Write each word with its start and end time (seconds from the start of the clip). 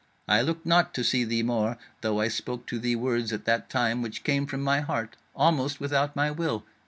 I 0.27 0.41
looked 0.41 0.65
not 0.65 0.95
to 0.95 1.03
see 1.03 1.23
thee 1.25 1.43
more; 1.43 1.77
though 2.01 2.19
I 2.21 2.27
spoke 2.27 2.65
to 2.65 2.79
thee 2.79 2.95
words 2.95 3.31
at 3.31 3.45
that 3.45 3.69
time 3.69 4.01
which 4.01 4.23
came 4.23 4.47
from 4.47 4.63
my 4.63 4.79
heart, 4.79 5.15
almost 5.35 5.79
without 5.79 6.15
my 6.15 6.31
will. 6.31 6.63